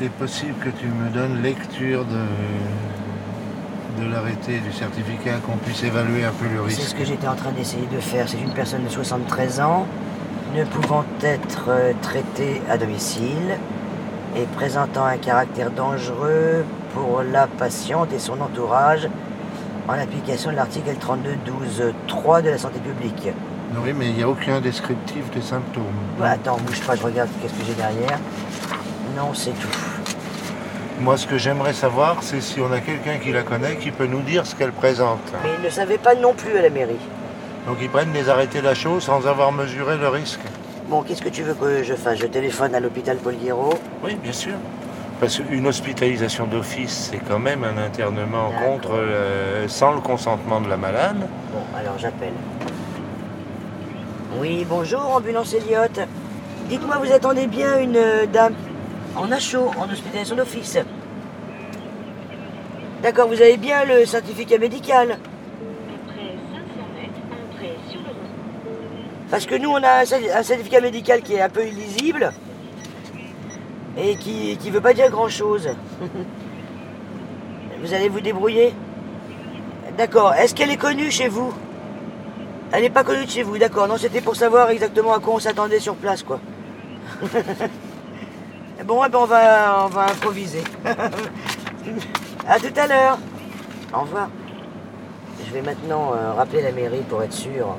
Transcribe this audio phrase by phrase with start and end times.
[0.00, 5.82] qu'il est possible que tu me donnes lecture de, de l'arrêté du certificat, qu'on puisse
[5.82, 8.28] évaluer un peu le C'est ce risque que j'étais en train d'essayer de faire.
[8.28, 9.86] C'est une personne de 73 ans,
[10.56, 13.58] ne pouvant être euh, traitée à domicile
[14.36, 16.64] et présentant un caractère dangereux
[16.94, 19.08] pour la patiente et son entourage
[19.86, 23.28] en application de l'article 32.12.3 de la santé publique.
[23.82, 25.84] Oui, mais il n'y a aucun descriptif des symptômes.
[26.18, 28.18] Bah, attends, bouge pas, je regarde qu'est-ce que j'ai derrière.
[29.16, 29.89] Non, c'est tout.
[31.00, 34.06] Moi, ce que j'aimerais savoir, c'est si on a quelqu'un qui la connaît qui peut
[34.06, 35.20] nous dire ce qu'elle présente.
[35.42, 37.00] Mais il ne savait pas non plus à la mairie.
[37.66, 40.40] Donc ils prennent des arrêtés la chose sans avoir mesuré le risque.
[40.88, 42.18] Bon, qu'est-ce que tu veux que je fasse?
[42.18, 43.78] Je téléphone à l'hôpital Paul Guiraud.
[44.04, 44.52] Oui, bien sûr.
[45.20, 50.68] Parce qu'une hospitalisation d'office, c'est quand même un internement contre, euh, sans le consentement de
[50.68, 51.16] la malade.
[51.52, 52.32] Bon, alors j'appelle.
[54.38, 55.98] Oui, bonjour, ambulance Elliott.
[56.68, 58.54] Dites-moi, vous attendez bien une euh, dame?
[59.16, 60.78] En chaud, en hospitalisation d'office
[63.02, 67.20] D'accord, vous avez bien le certificat médical Après 500 mètres,
[67.52, 68.74] entrez sur le rond.
[69.30, 72.32] Parce que nous, on a un certificat médical qui est un peu illisible
[73.96, 75.70] et qui ne veut pas dire grand-chose.
[77.82, 78.74] vous allez vous débrouiller
[79.96, 80.34] D'accord.
[80.34, 81.52] Est-ce qu'elle est connue chez vous?
[82.72, 83.88] Elle n'est pas connue de chez vous, d'accord.
[83.88, 86.40] Non, c'était pour savoir exactement à quoi on s'attendait sur place, quoi.
[88.84, 90.62] bon, ouais, ben, on, va, on va improviser.
[92.48, 93.18] à tout à l'heure.
[93.94, 94.28] Au revoir.
[95.46, 97.76] Je vais maintenant euh, rappeler la mairie pour être sûr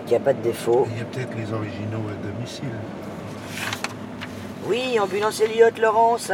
[0.00, 0.86] qu'il n'y a pas de défaut.
[0.92, 2.70] Il y a peut-être les originaux à domicile.
[4.66, 6.30] Oui, ambulance Elliott, Laurence.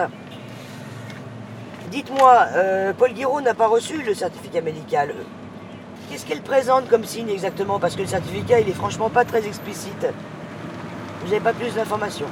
[1.91, 5.15] Dites-moi, euh, Paul Guiraud n'a pas reçu le certificat médical.
[6.11, 7.79] Qu'est-ce qu'elle présente comme signe exactement?
[7.79, 10.07] Parce que le certificat, il est franchement pas très explicite.
[11.23, 12.27] Vous n'avez pas plus d'informations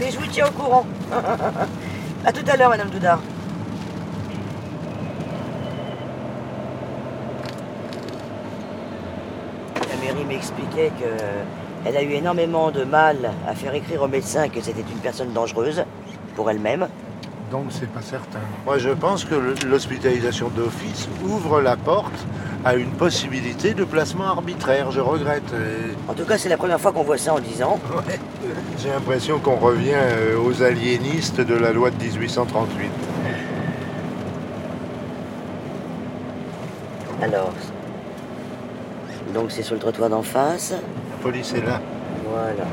[0.00, 0.84] Mais je vous tiens au courant.
[2.26, 3.20] à tout à l'heure, Madame Doudard.
[9.88, 11.06] La mairie m'expliquait que
[11.86, 15.32] elle a eu énormément de mal à faire écrire au médecin que c'était une personne
[15.32, 15.84] dangereuse
[16.34, 16.88] pour elle-même.
[17.50, 18.40] Donc c'est pas certain.
[18.64, 19.34] Moi je pense que
[19.66, 22.14] l'hospitalisation d'office ouvre la porte
[22.64, 24.90] à une possibilité de placement arbitraire.
[24.90, 25.52] Je regrette.
[25.52, 27.78] euh, En tout cas, c'est la première fois qu'on voit ça en 10 ans.
[28.08, 28.18] ouais.
[28.82, 32.90] J'ai l'impression qu'on revient euh, aux aliénistes de la loi de 1838.
[37.22, 37.52] Alors,
[39.34, 40.72] donc c'est sur le trottoir d'en face.
[40.72, 41.80] La police est là.
[42.30, 42.64] Voilà.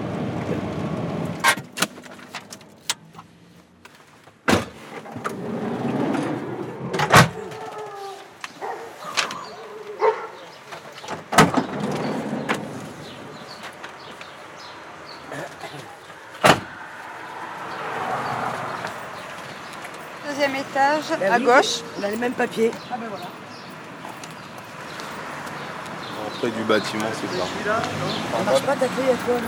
[20.28, 21.82] Deuxième étage, Ben à oui, gauche.
[22.00, 22.72] On a les mêmes papiers.
[22.92, 23.26] Ah ben voilà.
[26.24, 27.46] L'entrée du bâtiment, c'est ça.
[27.66, 29.42] Ça marche pas ta clé à toi, là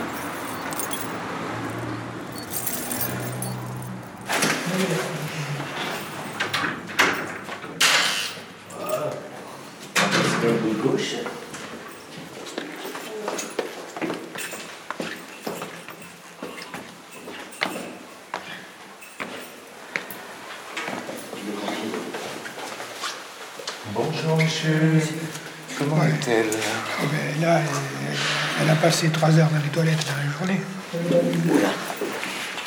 [10.43, 11.15] de gauche.
[23.93, 25.01] Bonjour monsieur.
[25.77, 26.07] Comment Ouais.
[26.09, 26.49] est-elle
[27.01, 27.59] Oh ben là,
[28.61, 30.59] elle, passé trois heures dans les toilettes dans la journée.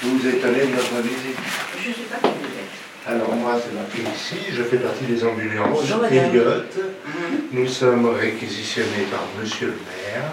[0.00, 1.36] Vous vous étonnez de notre visite
[1.78, 3.06] Je ne sais pas qui vous êtes.
[3.06, 6.18] Alors moi c'est marqué ici, je fais partie des ambulances Bonjour, madame.
[6.24, 6.72] Elliott.
[7.52, 10.24] Nous sommes réquisitionnés par monsieur le maire,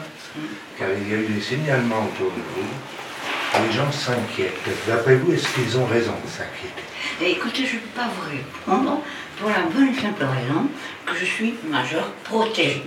[0.80, 3.68] car il y a eu des signalements autour de vous.
[3.68, 4.53] Les gens s'inquiètent.
[4.88, 6.84] D'après vous, est-ce qu'ils ont raison de s'inquiéter?
[7.22, 9.02] Et écoutez, je ne peux pas vous répondre
[9.38, 10.68] pour la bonne et simple raison
[11.06, 12.84] que je suis majeur protégé.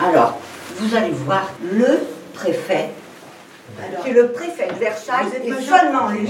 [0.00, 0.38] Alors,
[0.76, 2.00] vous allez voir le
[2.34, 2.90] préfet.
[4.04, 6.26] C'est le préfet de Versailles et seulement lui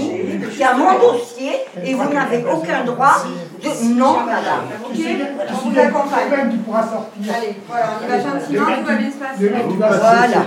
[0.55, 3.23] qui a mon dossier et vous n'avez aucun droit
[3.63, 3.93] de...
[3.95, 4.67] Non, madame.
[4.83, 6.51] On vous accompagne.
[6.51, 7.33] tu pourras sortir.
[7.35, 9.49] Allez, voilà, on y va gentiment, tout va bien se passer.
[9.67, 10.41] Vous Voilà.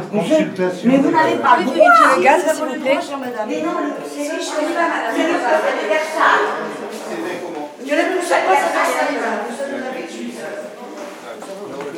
[0.85, 2.17] Mais vous n'avez pas le Vous droit.
[2.17, 2.99] le gaz, s'il vous plaît.
[3.49, 3.73] Mais non,
[4.07, 6.49] c'est le préfet de Versailles.
[7.85, 9.92] Je ne touche pas,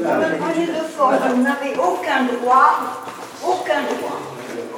[0.04, 2.76] Le projet de force, vous n'avez aucun droit,
[3.42, 4.20] aucun droit.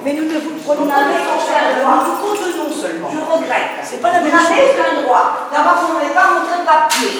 [0.04, 1.98] Mais nous ne vous prenons Vous pas n'avez aucun droit.
[1.98, 3.10] Nous vous contenons seulement.
[3.10, 3.82] Je regrette.
[3.82, 4.78] C'est pas la Vous même n'avez chose.
[4.78, 5.50] aucun droit.
[5.50, 7.10] D'abord, vous n'avez pas montré le papier.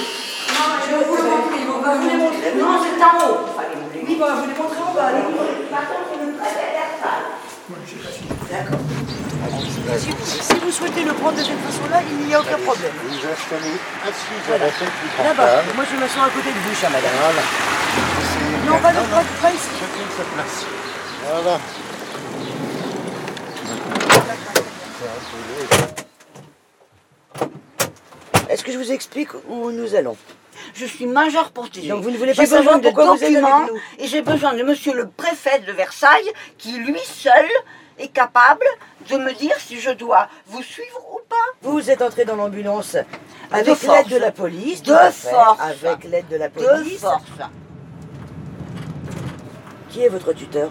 [0.54, 1.60] Non, je vais vous le montrer.
[1.66, 2.54] On vous les montrer.
[2.54, 3.38] Non, c'est en haut.
[3.42, 3.58] vous
[4.06, 5.10] Oui, on vous les montrer en bas.
[5.10, 7.26] toute façon, c'est le préfet Versailles.
[8.50, 8.85] D'accord.
[9.60, 12.92] Si vous, si vous souhaitez le prendre de cette façon-là, il n'y a aucun problème.
[13.02, 14.64] Vous vous installez assis Voilà.
[14.64, 17.10] à la tête du Là-bas, moi je m'assois à côté de vous, chère madame.
[17.20, 18.80] Voilà.
[18.82, 19.00] Pas, bien.
[19.02, 19.70] de- pas, pas ici.
[19.80, 20.66] Chacune sa place.
[21.30, 21.58] Voilà.
[28.48, 30.16] Est-ce que je vous explique où nous allons?
[30.74, 31.88] Je suis majeure protégée.
[31.88, 33.12] Donc vous ne voulez pas savoir besoin de documents
[33.62, 37.46] avec nous et j'ai besoin de monsieur le préfet de Versailles qui lui seul
[37.98, 38.64] est capable
[39.10, 41.36] de me dire si je dois vous suivre ou pas.
[41.62, 43.04] Vous êtes entré dans l'ambulance De
[43.56, 44.82] avec l'aide de la police.
[44.82, 45.60] De force.
[45.60, 47.00] Avec l'aide de la De police.
[47.00, 47.22] force.
[49.90, 50.70] Qui est votre tuteur?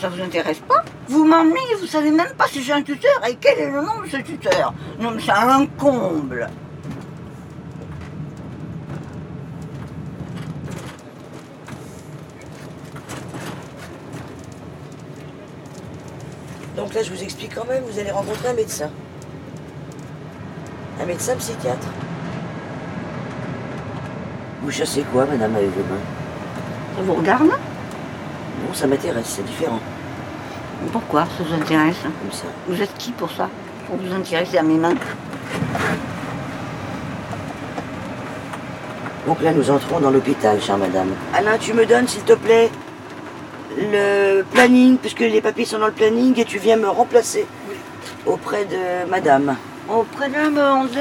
[0.00, 0.84] Ça vous intéresse pas?
[1.08, 4.00] Vous m'emmenez, vous savez même pas si j'ai un tuteur et quel est le nom
[4.04, 4.72] de ce tuteur?
[4.98, 6.48] Non mais c'est un comble.
[16.94, 18.90] Là, je vous explique quand même, vous allez rencontrer un médecin.
[21.02, 21.88] Un médecin psychiatre.
[24.62, 26.00] Vous chassez quoi, madame, avec vos mains?
[26.96, 29.80] Ça vous regarde Non, ça m'intéresse, c'est différent.
[30.92, 31.96] Pourquoi ça vous intéresse?
[32.02, 32.44] Comme ça.
[32.68, 33.48] Vous êtes qui pour ça?
[33.86, 34.94] Pour vous intéresser à mes mains?
[39.26, 41.08] Donc là, nous entrons dans l'hôpital, chère madame.
[41.34, 42.70] Alain, tu me donnes, s'il te plaît,
[43.76, 47.46] le planning, puisque les papiers sont dans le planning, et tu viens me remplacer
[48.26, 49.56] auprès de madame.
[49.88, 50.96] Auprès de monde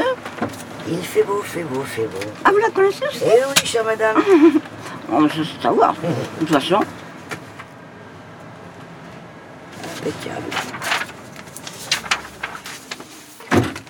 [0.89, 2.19] Il fait beau, fait beau, fait beau.
[2.43, 4.17] Ah, vous la connaissez aussi Eh oui, chère madame.
[5.11, 5.29] On veut
[5.61, 5.93] savoir.
[5.93, 6.79] De toute façon,
[10.01, 10.45] Impeccable.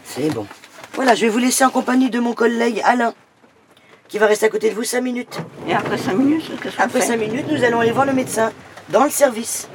[0.05, 0.45] C'est bon.
[0.93, 3.13] Voilà, je vais vous laisser en compagnie de mon collègue Alain,
[4.07, 5.39] qui va rester à côté de vous 5 minutes.
[5.67, 8.13] et après 5 minutes, qu'est-ce qu'on Après fait 5 minutes, nous allons aller voir le
[8.13, 8.51] médecin
[8.89, 9.67] dans le service.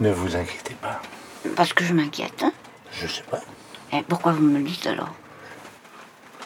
[0.00, 1.00] Ne vous inquiétez pas.
[1.56, 2.42] Parce que je m'inquiète.
[2.42, 2.52] Hein
[2.92, 3.40] Je sais pas.
[3.92, 5.12] et pourquoi vous me le dites alors?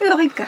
[0.01, 0.47] Eureka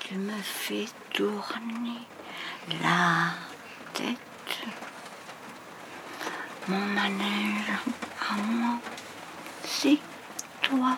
[0.00, 2.00] Tu me fais tourner
[2.82, 3.32] la
[3.94, 4.16] tête.
[6.68, 7.72] Mon manège
[8.30, 8.78] à moi,
[9.64, 9.98] c'est
[10.72, 10.96] toi.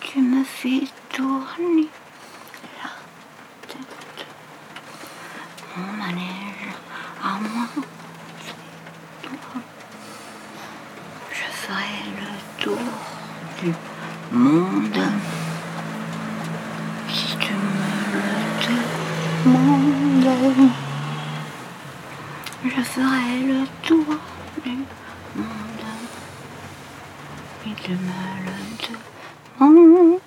[0.00, 1.88] Tu me fais tourner
[2.82, 2.90] la
[3.66, 4.26] tête.
[5.76, 6.68] Mon manège
[7.24, 7.66] à moi.
[11.32, 12.78] Je ferai le tour
[13.62, 13.72] du
[14.32, 15.09] monde
[27.62, 27.96] tu me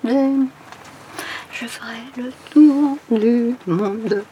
[0.04, 0.46] le.
[1.52, 4.24] Je ferai le tour du monde.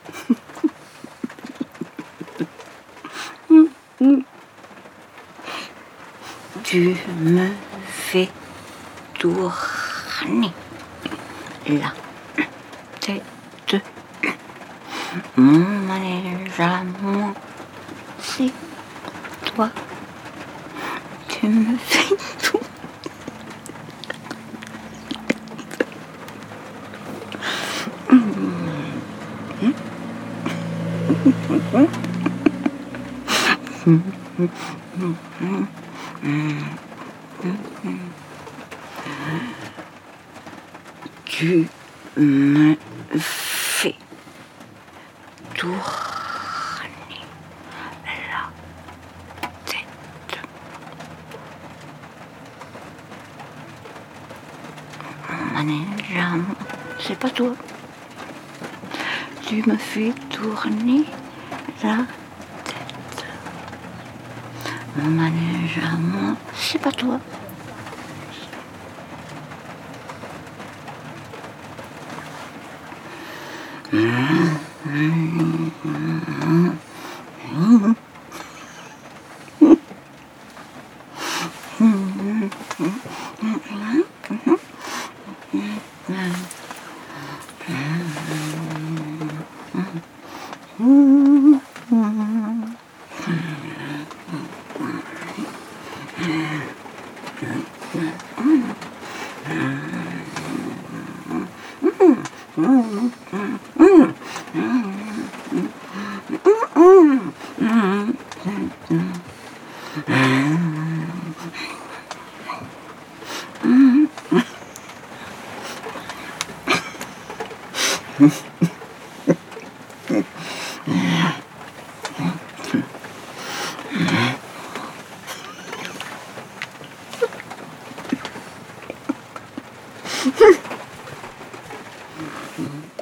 [6.65, 7.49] Tu me
[7.87, 8.29] fais
[9.19, 10.53] tourner
[11.69, 11.93] la
[13.01, 13.23] tête.
[15.37, 17.35] Mon manège à moi,
[18.21, 18.53] c'est
[19.45, 19.71] toi.
[21.29, 22.17] Tu me fais
[33.85, 33.97] Tu me
[43.13, 43.97] fais
[45.55, 45.81] tourner
[48.31, 48.45] la
[49.67, 50.39] tête.
[55.53, 56.57] Moi,
[57.01, 57.55] c'est pas toi.
[59.45, 61.05] Tu me fais tourner
[61.83, 62.22] la tête
[64.97, 66.37] mon manège à moi.
[66.55, 67.19] C'est pas toi.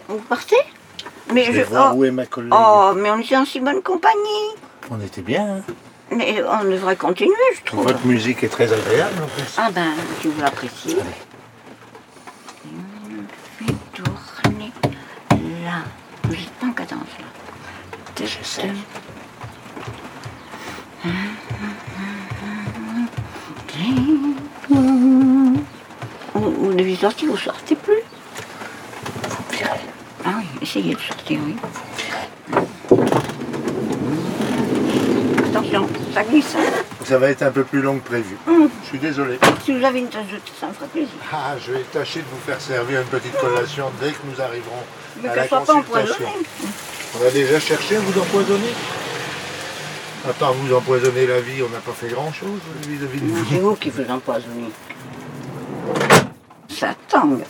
[0.08, 0.56] Vous partez
[1.32, 2.52] Mais Je vais je- voir oh, où est ma collègue.
[2.56, 4.54] oh, mais on était en si bonne compagnie.
[4.90, 5.56] On était bien.
[5.58, 5.62] hein.
[6.12, 7.84] Mais on devrait continuer, je trouve.
[7.84, 9.54] Votre musique est très agréable en plus.
[9.56, 10.96] Ah ben, si vous l'appréciez.
[13.60, 14.72] Je vais tourner
[16.60, 17.26] pas en cadence là.
[18.26, 18.70] J'essaie.
[26.34, 28.02] Vous, vous devez sortir, vous sortez plus.
[29.52, 29.80] Vous.
[30.24, 31.56] Ah oui, essayez de sortir, oui.
[35.70, 36.54] Attention, ça glisse.
[36.56, 36.82] hein.
[37.04, 38.36] Ça va être un peu plus long que prévu.
[38.48, 38.68] Hum.
[38.82, 39.38] Je suis désolé.
[39.64, 41.14] Si vous avez une tasse de thé, ça me ferait plaisir.
[41.32, 44.82] Ah, je vais tâcher de vous faire servir une petite collation dès que nous arriverons
[45.22, 46.26] Mais à la soit consultation.
[47.20, 48.72] On a déjà cherché à vous empoisonner?
[50.28, 53.46] À part vous empoisonner la vie, on n'a pas fait grand-chose vis-à-vis de vous.
[53.50, 54.70] C'est vous qui vous empoisonnez.
[56.68, 57.42] Ça tangue.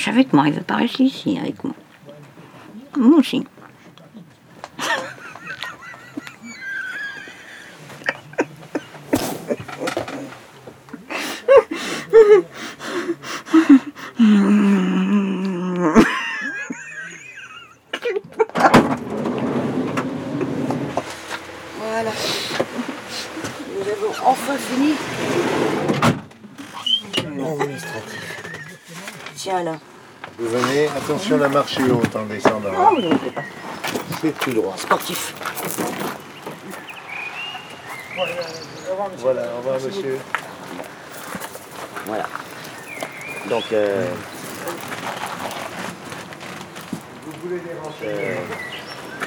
[0.00, 1.74] Je savais que moi, il veut pas rester ici avec moi.
[2.96, 3.46] Moi aussi.
[21.78, 22.10] Voilà.
[23.76, 24.94] Nous avons enfin fini.
[27.36, 28.42] L'administratif.
[29.36, 29.78] Tiens là.
[30.38, 30.88] Vous venez,
[31.30, 32.70] attention la marche est haute en descendant.
[32.70, 33.42] Vous pas.
[34.20, 34.74] C'est tout droit.
[34.76, 35.34] Sportif.
[39.18, 40.18] Voilà, au revoir monsieur.
[42.06, 42.24] Voilà.
[43.48, 44.06] Donc, euh,
[48.04, 48.34] euh,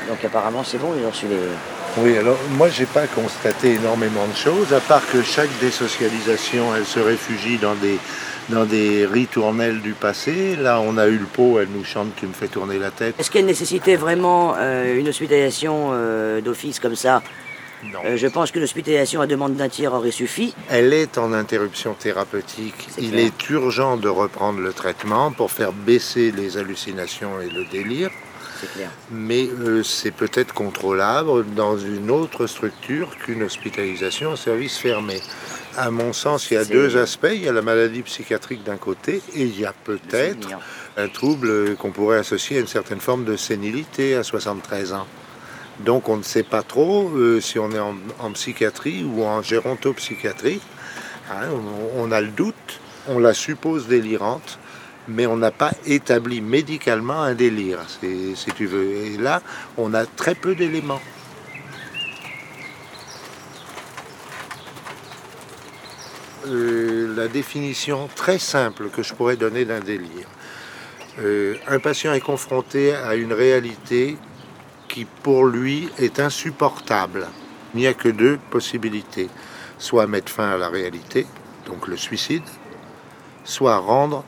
[0.08, 1.38] donc apparemment c'est bon, ils ont reçu les.
[1.98, 6.86] Oui, alors moi j'ai pas constaté énormément de choses, à part que chaque désocialisation, elle
[6.86, 8.00] se réfugie dans des,
[8.50, 10.56] dans des ritournelles du passé.
[10.56, 13.16] Là, on a eu le pot, elle nous chante qui me fait tourner la tête.
[13.20, 17.22] Est-ce qu'elle nécessitait vraiment euh, une hospitalisation euh, d'office comme ça?
[17.92, 18.00] Non.
[18.06, 20.54] Euh, Je pense qu'une hospitalisation à demande d'un tiers aurait suffi.
[20.70, 22.88] Elle est en interruption thérapeutique.
[22.98, 23.26] Il clair.
[23.26, 28.10] est urgent de reprendre le traitement pour faire baisser les hallucinations et le délire.
[28.62, 28.90] C'est clair.
[29.12, 35.20] mais euh, c'est peut-être contrôlable dans une autre structure qu'une hospitalisation en service fermé.
[35.76, 37.32] À mon sens, il y a deux aspects.
[37.34, 40.50] Il y a la maladie psychiatrique d'un côté et il y a peut-être
[40.98, 45.08] un trouble qu'on pourrait associer à une certaine forme de sénilité à 73 ans.
[45.80, 49.42] Donc on ne sait pas trop euh, si on est en, en psychiatrie ou en
[49.42, 50.62] gérontopsychiatrie.
[51.32, 51.48] Hein,
[51.96, 54.60] on, on a le doute, on la suppose délirante,
[55.08, 58.92] mais on n'a pas établi médicalement un délire, si tu veux.
[58.92, 59.42] Et là,
[59.78, 61.02] on a très peu d'éléments.
[66.46, 70.28] Euh, la définition très simple que je pourrais donner d'un délire.
[71.20, 74.18] Euh, un patient est confronté à une réalité
[74.90, 77.28] qui pour lui est insupportable.
[77.74, 79.30] Il n'y a que deux possibilités.
[79.78, 81.26] Soit mettre fin à la réalité,
[81.66, 82.44] donc le suicide,
[83.46, 84.26] soit rendre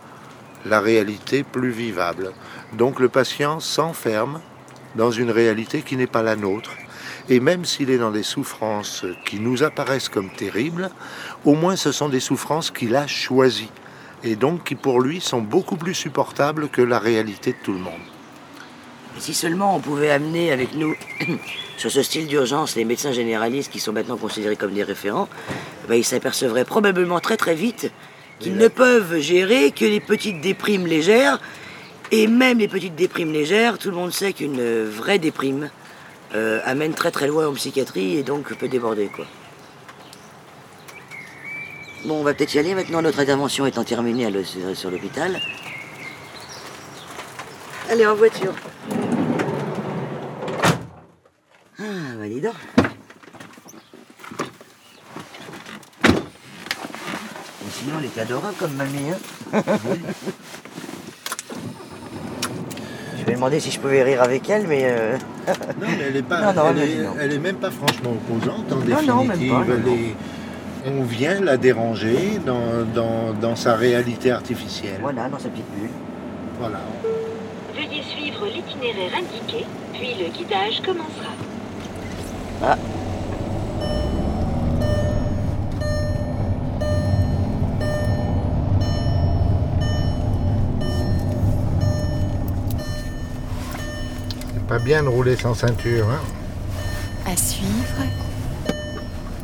[0.65, 2.31] la réalité plus vivable.
[2.73, 4.39] Donc le patient s'enferme
[4.95, 6.71] dans une réalité qui n'est pas la nôtre.
[7.29, 10.91] Et même s'il est dans des souffrances qui nous apparaissent comme terribles,
[11.43, 13.71] au moins ce sont des souffrances qu'il a choisies.
[14.23, 17.79] Et donc qui pour lui sont beaucoup plus supportables que la réalité de tout le
[17.79, 17.93] monde.
[19.17, 20.95] Et si seulement on pouvait amener avec nous,
[21.77, 25.29] sur ce style d'urgence, les médecins généralistes qui sont maintenant considérés comme des référents,
[25.87, 27.91] ben, ils s'apercevraient probablement très très vite
[28.39, 31.39] qu'ils ne peuvent gérer que les petites déprimes légères.
[32.11, 35.69] Et même les petites déprimes légères, tout le monde sait qu'une vraie déprime
[36.35, 39.25] euh, amène très très loin en psychiatrie et donc peut déborder quoi.
[42.05, 45.39] Bon, on va peut-être y aller maintenant, notre intervention étant terminée le- sur sur l'hôpital.
[47.89, 48.53] Allez, en voiture.
[51.79, 51.83] Ah,
[52.19, 52.53] bah dis donc.
[57.71, 59.11] sinon, elle était adorable comme mamie.
[59.11, 59.17] hein.
[63.25, 65.17] je vais demander si je pouvais rire avec elle, mais euh,
[65.47, 67.13] Non, mais elle est pas, Non, non, elle, elle est, m'a dit non.
[67.21, 69.51] elle est même pas franchement opposante en Non, non, même définitive.
[69.51, 70.15] pas, non, Elle est-
[70.99, 74.99] on vient la déranger dans, dans- dans sa réalité artificielle.
[75.01, 75.89] voilà, dans sa petite bulle.
[76.59, 76.77] Voilà.
[77.73, 81.33] Veuillez suivre l'itinéraire indiqué, puis le guidage commencera.
[82.61, 82.65] C'est
[94.67, 96.21] pas bien de rouler sans ceinture, hein
[97.25, 98.01] À suivre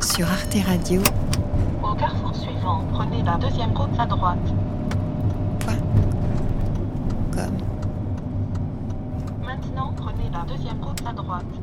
[0.00, 1.00] sur Arte Radio.
[1.82, 4.38] Au carrefour suivant, prenez la deuxième route à droite.
[7.32, 7.58] Comme?
[9.44, 11.61] Maintenant, prenez la deuxième route à droite.